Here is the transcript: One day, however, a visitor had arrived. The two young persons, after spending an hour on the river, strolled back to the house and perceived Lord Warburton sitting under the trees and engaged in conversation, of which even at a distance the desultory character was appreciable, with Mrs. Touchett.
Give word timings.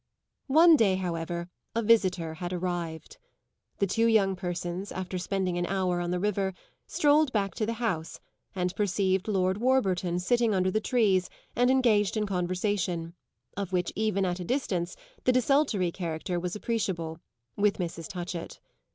One 0.47 0.75
day, 0.75 0.95
however, 0.95 1.47
a 1.75 1.83
visitor 1.83 2.33
had 2.33 2.51
arrived. 2.53 3.17
The 3.77 3.85
two 3.85 4.07
young 4.07 4.35
persons, 4.35 4.91
after 4.91 5.19
spending 5.19 5.59
an 5.59 5.67
hour 5.67 6.01
on 6.01 6.09
the 6.09 6.19
river, 6.19 6.55
strolled 6.87 7.31
back 7.31 7.53
to 7.53 7.67
the 7.67 7.73
house 7.73 8.19
and 8.55 8.75
perceived 8.75 9.27
Lord 9.27 9.59
Warburton 9.59 10.17
sitting 10.17 10.55
under 10.55 10.71
the 10.71 10.81
trees 10.81 11.29
and 11.55 11.69
engaged 11.69 12.17
in 12.17 12.25
conversation, 12.25 13.13
of 13.55 13.73
which 13.73 13.93
even 13.95 14.25
at 14.25 14.39
a 14.39 14.43
distance 14.43 14.95
the 15.25 15.31
desultory 15.31 15.91
character 15.91 16.39
was 16.39 16.55
appreciable, 16.55 17.19
with 17.55 17.77
Mrs. 17.77 18.07
Touchett. 18.07 18.59